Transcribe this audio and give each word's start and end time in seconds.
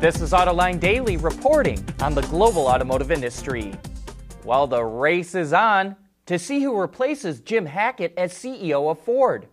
This 0.00 0.20
is 0.20 0.30
Autoline 0.30 0.78
Daily 0.78 1.16
reporting 1.16 1.84
on 2.00 2.14
the 2.14 2.22
global 2.22 2.68
automotive 2.68 3.10
industry. 3.10 3.72
While 4.44 4.68
the 4.68 4.84
race 4.84 5.34
is 5.34 5.52
on 5.52 5.96
to 6.26 6.38
see 6.38 6.62
who 6.62 6.80
replaces 6.80 7.40
Jim 7.40 7.66
Hackett 7.66 8.14
as 8.16 8.32
CEO 8.32 8.88
of 8.92 9.00
Ford. 9.00 9.48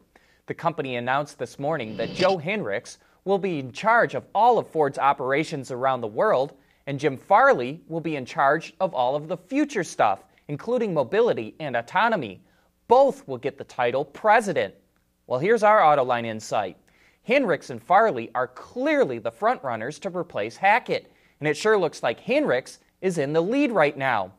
The 0.45 0.53
company 0.53 0.97
announced 0.97 1.39
this 1.39 1.57
morning 1.57 1.97
that 1.97 2.13
Joe 2.13 2.37
Hinrichs 2.37 2.99
will 3.23 3.39
be 3.39 3.57
in 3.57 3.71
charge 3.71 4.13
of 4.13 4.27
all 4.35 4.59
of 4.59 4.67
Ford's 4.67 4.99
operations 4.99 5.71
around 5.71 6.01
the 6.01 6.07
world, 6.07 6.53
and 6.85 6.99
Jim 6.99 7.17
Farley 7.17 7.81
will 7.87 7.99
be 7.99 8.15
in 8.15 8.23
charge 8.23 8.75
of 8.79 8.93
all 8.93 9.15
of 9.15 9.27
the 9.27 9.37
future 9.37 9.83
stuff, 9.83 10.25
including 10.47 10.93
mobility 10.93 11.55
and 11.59 11.75
autonomy. 11.75 12.39
Both 12.87 13.27
will 13.27 13.39
get 13.39 13.57
the 13.57 13.63
title 13.63 14.05
president. 14.05 14.75
Well, 15.25 15.39
here's 15.39 15.63
our 15.63 15.79
Autoline 15.79 16.27
insight. 16.27 16.77
Hinrichs 17.27 17.71
and 17.71 17.81
Farley 17.81 18.29
are 18.35 18.47
clearly 18.47 19.17
the 19.17 19.31
frontrunners 19.31 19.99
to 20.01 20.15
replace 20.15 20.57
Hackett, 20.57 21.11
and 21.39 21.47
it 21.49 21.57
sure 21.57 21.77
looks 21.77 22.03
like 22.03 22.23
Hinrichs 22.23 22.77
is 23.01 23.17
in 23.17 23.33
the 23.33 23.41
lead 23.41 23.71
right 23.71 23.97
now. 23.97 24.31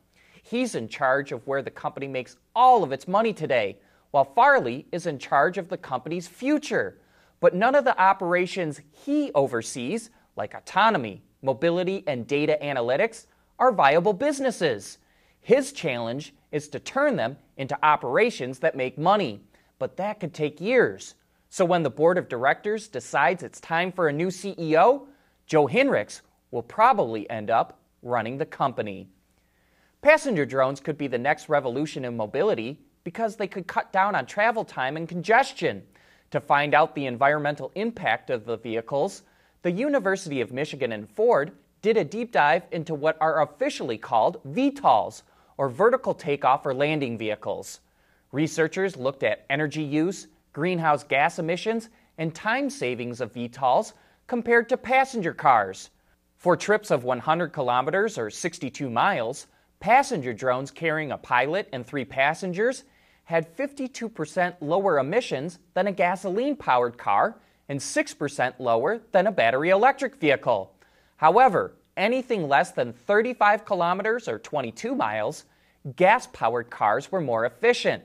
He's 0.42 0.76
in 0.76 0.88
charge 0.88 1.32
of 1.32 1.44
where 1.46 1.62
the 1.62 1.70
company 1.70 2.06
makes 2.06 2.36
all 2.54 2.84
of 2.84 2.92
its 2.92 3.08
money 3.08 3.32
today, 3.32 3.78
while 4.12 4.24
Farley 4.24 4.86
is 4.92 5.06
in 5.06 5.18
charge 5.18 5.58
of 5.58 5.68
the 5.68 5.76
company's 5.76 6.28
future. 6.28 7.00
But 7.40 7.54
none 7.54 7.74
of 7.74 7.84
the 7.84 8.00
operations 8.00 8.80
he 9.04 9.32
oversees, 9.34 10.10
like 10.36 10.54
autonomy, 10.54 11.22
mobility, 11.42 12.04
and 12.06 12.26
data 12.26 12.56
analytics, 12.62 13.26
are 13.58 13.72
viable 13.72 14.12
businesses. 14.12 14.98
His 15.40 15.72
challenge 15.72 16.34
is 16.52 16.68
to 16.68 16.78
turn 16.78 17.16
them 17.16 17.36
into 17.56 17.76
operations 17.84 18.60
that 18.60 18.76
make 18.76 18.96
money, 18.96 19.40
but 19.78 19.96
that 19.96 20.20
could 20.20 20.32
take 20.32 20.60
years. 20.60 21.14
So 21.48 21.64
when 21.64 21.82
the 21.82 21.90
board 21.90 22.18
of 22.18 22.28
directors 22.28 22.88
decides 22.88 23.42
it's 23.42 23.60
time 23.60 23.92
for 23.92 24.08
a 24.08 24.12
new 24.12 24.28
CEO, 24.28 25.06
Joe 25.46 25.66
Hinrichs 25.66 26.20
will 26.50 26.62
probably 26.62 27.28
end 27.30 27.50
up 27.50 27.78
running 28.02 28.38
the 28.38 28.46
company. 28.46 29.08
Passenger 30.02 30.46
drones 30.46 30.80
could 30.80 30.98
be 30.98 31.06
the 31.06 31.18
next 31.18 31.48
revolution 31.48 32.04
in 32.04 32.16
mobility 32.16 32.78
because 33.04 33.36
they 33.36 33.46
could 33.46 33.66
cut 33.66 33.92
down 33.92 34.14
on 34.14 34.26
travel 34.26 34.64
time 34.64 34.96
and 34.96 35.08
congestion. 35.08 35.82
To 36.32 36.40
find 36.40 36.74
out 36.74 36.94
the 36.94 37.06
environmental 37.06 37.70
impact 37.74 38.30
of 38.30 38.44
the 38.44 38.56
vehicles, 38.56 39.22
the 39.62 39.70
University 39.70 40.40
of 40.40 40.52
Michigan 40.52 40.92
and 40.92 41.08
Ford 41.08 41.52
did 41.82 41.96
a 41.96 42.04
deep 42.04 42.32
dive 42.32 42.64
into 42.72 42.94
what 42.94 43.16
are 43.20 43.42
officially 43.42 43.96
called 43.96 44.42
VTOLs, 44.44 45.22
or 45.56 45.68
vertical 45.68 46.14
takeoff 46.14 46.66
or 46.66 46.74
landing 46.74 47.16
vehicles. 47.16 47.80
Researchers 48.32 48.96
looked 48.96 49.22
at 49.22 49.46
energy 49.48 49.82
use, 49.82 50.26
greenhouse 50.56 51.04
gas 51.04 51.38
emissions, 51.38 51.90
and 52.16 52.34
time 52.34 52.70
savings 52.70 53.20
of 53.20 53.30
VTOLs 53.34 53.92
compared 54.26 54.70
to 54.70 54.76
passenger 54.78 55.34
cars. 55.34 55.90
For 56.38 56.56
trips 56.56 56.90
of 56.90 57.04
100 57.04 57.52
kilometers 57.52 58.16
or 58.16 58.30
62 58.30 58.88
miles, 58.88 59.48
passenger 59.80 60.32
drones 60.32 60.70
carrying 60.70 61.12
a 61.12 61.18
pilot 61.18 61.68
and 61.74 61.86
three 61.86 62.06
passengers 62.06 62.84
had 63.24 63.54
52% 63.54 64.54
lower 64.62 64.98
emissions 64.98 65.58
than 65.74 65.88
a 65.88 65.92
gasoline 65.92 66.56
powered 66.56 66.96
car 66.96 67.36
and 67.68 67.78
6% 67.78 68.54
lower 68.58 69.02
than 69.12 69.26
a 69.26 69.32
battery 69.32 69.68
electric 69.68 70.16
vehicle. 70.16 70.72
However, 71.16 71.74
anything 71.98 72.48
less 72.48 72.70
than 72.70 72.94
35 72.94 73.66
kilometers 73.66 74.26
or 74.26 74.38
22 74.38 74.94
miles, 74.94 75.44
gas 75.96 76.26
powered 76.28 76.70
cars 76.70 77.12
were 77.12 77.20
more 77.20 77.44
efficient. 77.44 78.04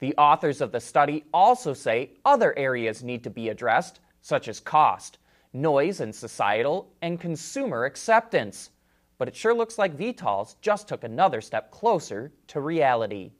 The 0.00 0.14
authors 0.16 0.60
of 0.60 0.72
the 0.72 0.80
study 0.80 1.24
also 1.32 1.74
say 1.74 2.12
other 2.24 2.56
areas 2.56 3.02
need 3.02 3.24
to 3.24 3.30
be 3.30 3.48
addressed, 3.48 4.00
such 4.20 4.48
as 4.48 4.60
cost, 4.60 5.18
noise 5.52 6.00
and 6.00 6.14
societal 6.14 6.92
and 7.02 7.20
consumer 7.20 7.84
acceptance. 7.84 8.70
But 9.18 9.28
it 9.28 9.34
sure 9.34 9.54
looks 9.54 9.78
like 9.78 9.96
VTOLs 9.96 10.56
just 10.60 10.86
took 10.86 11.02
another 11.02 11.40
step 11.40 11.70
closer 11.72 12.32
to 12.48 12.60
reality. 12.60 13.32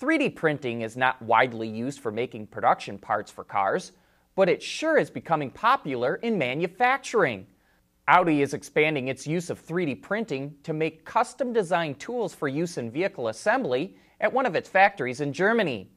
3D 0.00 0.34
printing 0.34 0.80
is 0.80 0.96
not 0.96 1.20
widely 1.20 1.68
used 1.68 2.00
for 2.00 2.10
making 2.10 2.46
production 2.46 2.96
parts 2.96 3.30
for 3.30 3.44
cars, 3.44 3.92
but 4.34 4.48
it 4.48 4.62
sure 4.62 4.96
is 4.96 5.10
becoming 5.10 5.50
popular 5.50 6.14
in 6.16 6.38
manufacturing. 6.38 7.46
Audi 8.08 8.40
is 8.40 8.54
expanding 8.54 9.08
its 9.08 9.26
use 9.26 9.50
of 9.50 9.64
3D 9.64 10.00
printing 10.00 10.54
to 10.62 10.72
make 10.72 11.04
custom 11.04 11.52
designed 11.52 12.00
tools 12.00 12.34
for 12.34 12.48
use 12.48 12.78
in 12.78 12.90
vehicle 12.90 13.28
assembly 13.28 13.94
at 14.20 14.32
one 14.32 14.46
of 14.46 14.54
its 14.54 14.68
factories 14.68 15.20
in 15.20 15.32
Germany. 15.32 15.90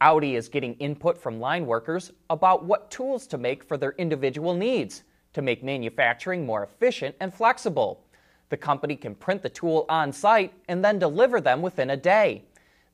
Audi 0.00 0.36
is 0.36 0.48
getting 0.48 0.74
input 0.74 1.16
from 1.16 1.40
line 1.40 1.66
workers 1.66 2.12
about 2.30 2.64
what 2.64 2.90
tools 2.90 3.26
to 3.26 3.38
make 3.38 3.64
for 3.64 3.76
their 3.76 3.92
individual 3.92 4.54
needs 4.54 5.04
to 5.32 5.42
make 5.42 5.62
manufacturing 5.62 6.46
more 6.46 6.62
efficient 6.64 7.14
and 7.20 7.32
flexible. 7.32 8.04
The 8.48 8.56
company 8.56 8.96
can 8.96 9.14
print 9.14 9.42
the 9.42 9.48
tool 9.48 9.84
on 9.88 10.12
site 10.12 10.52
and 10.68 10.84
then 10.84 10.98
deliver 10.98 11.40
them 11.40 11.62
within 11.62 11.90
a 11.90 11.96
day. 11.96 12.44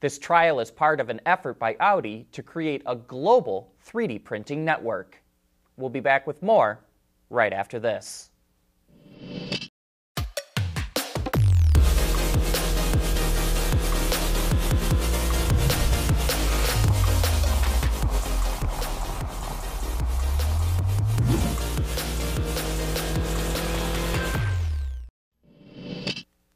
This 0.00 0.18
trial 0.18 0.58
is 0.58 0.70
part 0.70 0.98
of 0.98 1.10
an 1.10 1.20
effort 1.26 1.60
by 1.60 1.76
Audi 1.78 2.26
to 2.32 2.42
create 2.42 2.82
a 2.86 2.96
global 2.96 3.72
3D 3.86 4.24
printing 4.24 4.64
network. 4.64 5.22
We'll 5.76 5.90
be 5.90 6.00
back 6.00 6.26
with 6.26 6.42
more 6.42 6.80
right 7.30 7.52
after 7.52 7.78
this. 7.78 8.31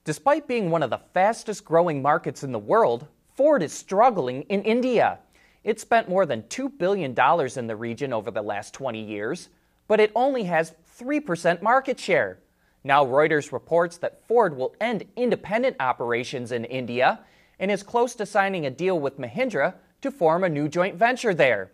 Despite 0.06 0.46
being 0.46 0.70
one 0.70 0.84
of 0.84 0.90
the 0.90 1.00
fastest 1.14 1.64
growing 1.64 2.00
markets 2.00 2.44
in 2.44 2.52
the 2.52 2.60
world, 2.60 3.08
Ford 3.34 3.60
is 3.60 3.72
struggling 3.72 4.42
in 4.42 4.62
India. 4.62 5.18
It 5.64 5.80
spent 5.80 6.08
more 6.08 6.24
than 6.24 6.44
$2 6.44 6.78
billion 6.78 7.10
in 7.10 7.66
the 7.66 7.74
region 7.74 8.12
over 8.12 8.30
the 8.30 8.40
last 8.40 8.72
20 8.72 9.02
years, 9.02 9.48
but 9.88 9.98
it 9.98 10.12
only 10.14 10.44
has 10.44 10.74
3% 11.00 11.60
market 11.60 11.98
share. 11.98 12.38
Now, 12.84 13.04
Reuters 13.04 13.50
reports 13.50 13.96
that 13.96 14.24
Ford 14.28 14.56
will 14.56 14.76
end 14.80 15.06
independent 15.16 15.74
operations 15.80 16.52
in 16.52 16.64
India 16.66 17.18
and 17.58 17.68
is 17.68 17.82
close 17.82 18.14
to 18.14 18.26
signing 18.26 18.64
a 18.64 18.70
deal 18.70 19.00
with 19.00 19.18
Mahindra 19.18 19.74
to 20.02 20.12
form 20.12 20.44
a 20.44 20.48
new 20.48 20.68
joint 20.68 20.94
venture 20.94 21.34
there. 21.34 21.72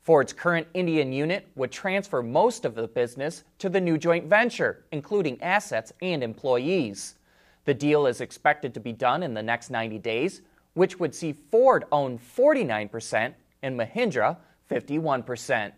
Ford's 0.00 0.32
current 0.32 0.68
Indian 0.72 1.12
unit 1.12 1.46
would 1.54 1.70
transfer 1.70 2.22
most 2.22 2.64
of 2.64 2.76
the 2.76 2.88
business 2.88 3.44
to 3.58 3.68
the 3.68 3.80
new 3.80 3.98
joint 3.98 4.24
venture, 4.24 4.86
including 4.90 5.42
assets 5.42 5.92
and 6.00 6.24
employees. 6.24 7.16
The 7.64 7.74
deal 7.74 8.06
is 8.06 8.20
expected 8.20 8.74
to 8.74 8.80
be 8.80 8.92
done 8.92 9.22
in 9.22 9.34
the 9.34 9.42
next 9.42 9.70
90 9.70 9.98
days, 9.98 10.42
which 10.74 10.98
would 10.98 11.14
see 11.14 11.32
Ford 11.32 11.84
own 11.90 12.18
49% 12.18 13.34
and 13.62 13.78
Mahindra 13.78 14.36
51%. 14.70 15.72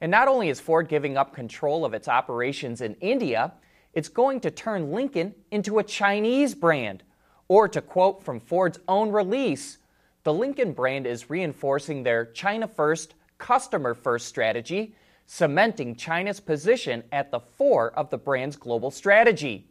And 0.00 0.10
not 0.10 0.28
only 0.28 0.48
is 0.48 0.60
Ford 0.60 0.88
giving 0.88 1.16
up 1.16 1.34
control 1.34 1.84
of 1.84 1.94
its 1.94 2.08
operations 2.08 2.80
in 2.80 2.94
India, 2.96 3.52
it's 3.94 4.08
going 4.08 4.40
to 4.40 4.50
turn 4.50 4.92
Lincoln 4.92 5.34
into 5.50 5.78
a 5.78 5.84
Chinese 5.84 6.54
brand. 6.54 7.02
Or 7.48 7.66
to 7.68 7.80
quote 7.80 8.22
from 8.22 8.38
Ford's 8.38 8.78
own 8.86 9.10
release, 9.10 9.78
the 10.22 10.34
Lincoln 10.34 10.72
brand 10.72 11.06
is 11.06 11.30
reinforcing 11.30 12.02
their 12.02 12.26
China 12.26 12.68
first, 12.68 13.14
customer 13.38 13.94
first 13.94 14.26
strategy, 14.26 14.94
cementing 15.26 15.96
China's 15.96 16.38
position 16.38 17.02
at 17.10 17.30
the 17.30 17.40
fore 17.40 17.90
of 17.92 18.10
the 18.10 18.18
brand's 18.18 18.56
global 18.56 18.90
strategy. 18.90 19.68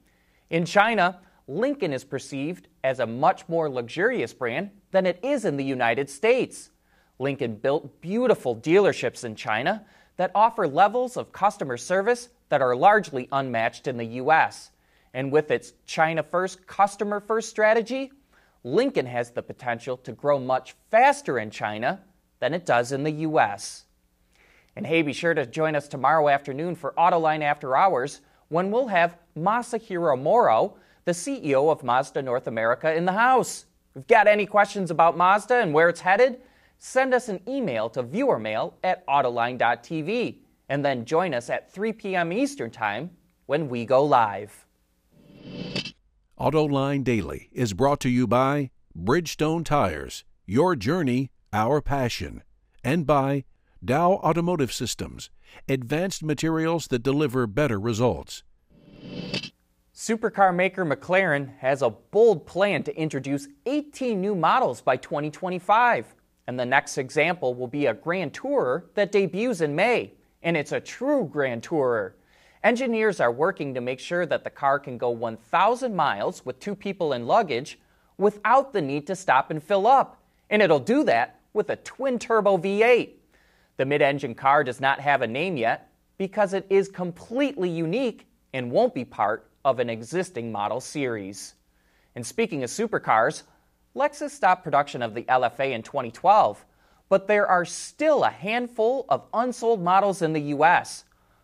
In 0.49 0.65
China, 0.65 1.19
Lincoln 1.47 1.93
is 1.93 2.03
perceived 2.03 2.67
as 2.83 2.99
a 2.99 3.07
much 3.07 3.47
more 3.47 3.69
luxurious 3.69 4.33
brand 4.33 4.71
than 4.91 5.05
it 5.05 5.19
is 5.23 5.45
in 5.45 5.55
the 5.55 5.63
United 5.63 6.09
States. 6.09 6.71
Lincoln 7.19 7.55
built 7.55 8.01
beautiful 8.01 8.55
dealerships 8.55 9.23
in 9.23 9.35
China 9.35 9.85
that 10.17 10.31
offer 10.35 10.67
levels 10.67 11.15
of 11.15 11.31
customer 11.31 11.77
service 11.77 12.29
that 12.49 12.61
are 12.61 12.75
largely 12.75 13.27
unmatched 13.31 13.87
in 13.87 13.97
the 13.97 14.05
U.S. 14.05 14.71
And 15.13 15.31
with 15.31 15.49
its 15.49 15.73
China 15.85 16.21
first, 16.21 16.67
customer 16.67 17.19
first 17.19 17.49
strategy, 17.49 18.11
Lincoln 18.63 19.05
has 19.05 19.31
the 19.31 19.41
potential 19.41 19.97
to 19.97 20.11
grow 20.11 20.39
much 20.39 20.75
faster 20.91 21.39
in 21.39 21.49
China 21.49 22.01
than 22.39 22.53
it 22.53 22.65
does 22.65 22.91
in 22.91 23.03
the 23.03 23.11
U.S. 23.11 23.85
And 24.75 24.85
hey, 24.85 25.01
be 25.01 25.13
sure 25.13 25.33
to 25.33 25.45
join 25.45 25.75
us 25.75 25.87
tomorrow 25.87 26.27
afternoon 26.27 26.75
for 26.75 26.93
Autoline 26.97 27.41
After 27.41 27.75
Hours 27.75 28.21
when 28.49 28.69
we'll 28.69 28.87
have 28.87 29.17
Masahiro 29.37 30.21
Moro 30.21 30.75
the 31.07 31.13
CEO 31.13 31.71
of 31.71 31.85
Mazda 31.85 32.21
North 32.21 32.47
America, 32.47 32.93
in 32.93 33.05
the 33.05 33.13
house. 33.13 33.65
If 33.91 33.95
you've 33.95 34.07
got 34.07 34.27
any 34.27 34.45
questions 34.45 34.91
about 34.91 35.15
Mazda 35.15 35.55
and 35.55 35.73
where 35.73 35.87
it's 35.87 36.01
headed, 36.01 36.41
send 36.79 37.13
us 37.13 37.29
an 37.29 37.39
email 37.47 37.89
to 37.91 38.03
viewermail 38.03 38.73
at 38.83 39.07
autoline.tv 39.07 40.39
and 40.67 40.83
then 40.83 41.05
join 41.05 41.33
us 41.33 41.49
at 41.49 41.71
3 41.71 41.93
p.m. 41.93 42.33
Eastern 42.33 42.69
Time 42.69 43.11
when 43.45 43.69
we 43.69 43.85
go 43.85 44.03
live. 44.03 44.65
AutoLine 46.37 47.05
Daily 47.05 47.47
is 47.53 47.71
brought 47.71 48.01
to 48.01 48.09
you 48.09 48.27
by 48.27 48.69
Bridgestone 48.93 49.63
Tires, 49.63 50.25
your 50.45 50.75
journey, 50.75 51.31
our 51.53 51.81
passion, 51.81 52.43
and 52.83 53.07
by 53.07 53.45
Dow 53.83 54.15
Automotive 54.15 54.73
Systems, 54.73 55.29
advanced 55.69 56.21
materials 56.21 56.87
that 56.87 57.01
deliver 57.01 57.47
better 57.47 57.79
results. 57.79 58.43
Supercar 60.07 60.55
maker 60.55 60.85
McLaren 60.85 61.57
has 61.57 61.81
a 61.81 61.89
bold 61.89 62.45
plan 62.45 62.81
to 62.83 62.97
introduce 62.97 63.49
18 63.65 64.21
new 64.21 64.35
models 64.35 64.79
by 64.79 64.95
2025. 64.95 66.15
And 66.47 66.57
the 66.57 66.65
next 66.65 66.97
example 66.97 67.53
will 67.53 67.67
be 67.67 67.87
a 67.87 67.93
Grand 67.93 68.31
Tourer 68.31 68.83
that 68.93 69.11
debuts 69.11 69.59
in 69.59 69.75
May. 69.75 70.13
And 70.41 70.55
it's 70.55 70.71
a 70.71 70.79
true 70.79 71.27
Grand 71.29 71.61
Tourer. 71.61 72.13
Engineers 72.63 73.19
are 73.19 73.33
working 73.33 73.73
to 73.73 73.81
make 73.81 73.99
sure 73.99 74.25
that 74.25 74.45
the 74.45 74.49
car 74.49 74.79
can 74.79 74.97
go 74.97 75.09
1,000 75.09 75.93
miles 75.93 76.45
with 76.45 76.57
two 76.61 76.73
people 76.73 77.11
and 77.11 77.27
luggage 77.27 77.77
without 78.17 78.71
the 78.71 78.81
need 78.81 79.07
to 79.07 79.15
stop 79.15 79.51
and 79.51 79.61
fill 79.61 79.85
up. 79.85 80.23
And 80.49 80.61
it'll 80.61 80.79
do 80.79 81.03
that 81.03 81.41
with 81.51 81.69
a 81.69 81.75
twin 81.75 82.17
turbo 82.17 82.57
V8. 82.57 83.09
The 83.75 83.85
mid 83.85 84.01
engine 84.01 84.35
car 84.35 84.63
does 84.63 84.79
not 84.79 85.01
have 85.01 85.21
a 85.21 85.27
name 85.27 85.57
yet 85.57 85.91
because 86.17 86.53
it 86.53 86.65
is 86.69 86.87
completely 86.87 87.69
unique 87.69 88.25
and 88.53 88.71
won't 88.71 88.93
be 88.93 89.03
part 89.03 89.51
of 89.67 89.79
an 89.79 89.89
existing 89.89 90.49
model 90.49 90.79
series. 90.79 91.55
And 92.15 92.25
speaking 92.25 92.63
of 92.63 92.69
supercars, 92.69 93.43
Lexus 93.93 94.29
stopped 94.29 94.63
production 94.63 95.01
of 95.01 95.13
the 95.13 95.23
LFA 95.23 95.71
in 95.71 95.83
2012, 95.83 96.65
but 97.09 97.27
there 97.27 97.45
are 97.45 97.65
still 97.65 98.23
a 98.23 98.29
handful 98.29 99.05
of 99.09 99.25
unsold 99.33 99.83
models 99.83 100.21
in 100.21 100.31
the 100.31 100.55
US. 100.55 101.03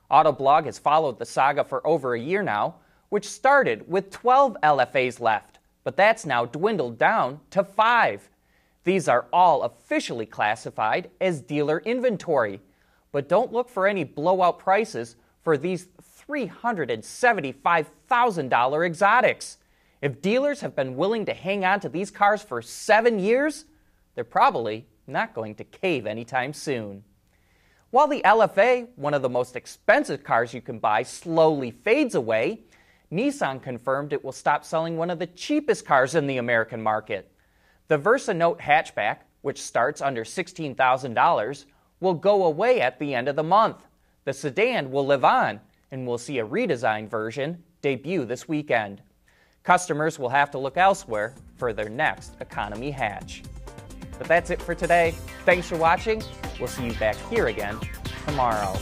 Autoblog 0.10 0.64
has 0.68 0.80
followed 0.80 1.20
the 1.20 1.26
saga 1.26 1.66
for 1.66 1.86
over 1.86 2.14
a 2.14 2.20
year 2.20 2.42
now, 2.42 2.76
which 3.10 3.28
started 3.30 3.84
with 3.90 4.10
12 4.10 4.56
LFAs 4.64 5.20
left, 5.20 5.60
but 5.84 5.98
that's 5.98 6.26
now 6.26 6.46
dwindled 6.46 6.98
down 6.98 7.42
to 7.50 7.62
five. 7.62 8.30
These 8.86 9.10
are 9.10 9.26
all 9.34 9.64
officially 9.64 10.26
classified 10.26 11.10
as 11.20 11.42
dealer 11.42 11.80
inventory, 11.80 12.62
but 13.12 13.28
don't 13.28 13.52
look 13.52 13.68
for 13.68 13.86
any 13.86 14.06
blowout 14.06 14.60
prices 14.60 15.18
for 15.42 15.58
these 15.58 15.90
$375,000 16.28 18.86
exotics. 18.86 19.58
If 20.02 20.22
dealers 20.22 20.62
have 20.62 20.76
been 20.76 20.96
willing 20.96 21.26
to 21.26 21.34
hang 21.34 21.66
on 21.66 21.80
to 21.80 21.90
these 21.90 22.12
cars 22.12 22.42
for 22.42 22.62
seven 22.62 23.20
years, 23.20 23.66
they're 24.16 24.24
probably 24.24 24.88
not 25.08 25.34
going 25.34 25.56
to 25.56 25.64
cave 25.64 26.06
anytime 26.06 26.54
soon. 26.54 27.04
While 27.90 28.08
the 28.08 28.22
LFA, 28.26 28.90
one 28.96 29.14
of 29.14 29.22
the 29.22 29.30
most 29.30 29.56
expensive 29.56 30.24
cars 30.24 30.54
you 30.54 30.62
can 30.62 30.80
buy, 30.80 31.04
slowly 31.04 31.72
fades 31.72 32.16
away, 32.16 32.62
Nissan 33.12 33.62
confirmed 33.62 34.14
it 34.14 34.24
will 34.24 34.32
stop 34.32 34.66
selling 34.66 34.98
one 34.98 35.12
of 35.12 35.20
the 35.20 35.28
cheapest 35.28 35.86
cars 35.86 36.16
in 36.16 36.26
the 36.26 36.38
American 36.38 36.82
market. 36.82 37.32
The 37.88 38.00
Versa 38.00 38.34
Note 38.34 38.60
hatchback, 38.60 39.18
which 39.42 39.62
starts 39.62 40.02
under 40.02 40.24
$16,000, 40.24 41.66
will 42.00 42.14
go 42.16 42.46
away 42.46 42.82
at 42.82 42.98
the 42.98 43.14
end 43.14 43.28
of 43.28 43.36
the 43.36 43.44
month. 43.44 43.86
The 44.26 44.34
sedan 44.34 44.90
will 44.90 45.06
live 45.06 45.24
on, 45.24 45.60
and 45.94 46.08
we'll 46.08 46.18
see 46.18 46.40
a 46.40 46.46
redesigned 46.46 47.08
version 47.08 47.64
debut 47.84 48.26
this 48.26 48.48
weekend. 48.48 49.00
Customers 49.62 50.18
will 50.18 50.28
have 50.28 50.50
to 50.50 50.58
look 50.58 50.76
elsewhere 50.76 51.36
for 51.56 51.72
their 51.72 51.88
next 51.88 52.34
economy 52.42 52.90
hatch. 52.90 53.44
But 54.18 54.28
that's 54.28 54.50
it 54.50 54.60
for 54.60 54.74
today. 54.74 55.14
Thanks 55.46 55.70
for 55.70 55.78
watching. 55.78 56.24
We'll 56.60 56.68
see 56.68 56.88
you 56.88 56.94
back 56.94 57.16
here 57.30 57.48
again 57.48 57.78
tomorrow. 58.26 58.76